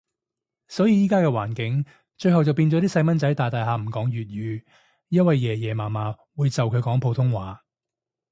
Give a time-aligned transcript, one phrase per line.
[0.67, 1.85] 所以依家嘅環境，
[2.17, 4.63] 最後就變咗啲細蚊仔大大下唔講粵語，
[5.09, 7.61] 因為爺爺嫲嫲會就佢講普通話